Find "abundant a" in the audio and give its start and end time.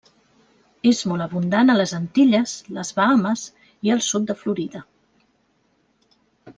1.25-1.75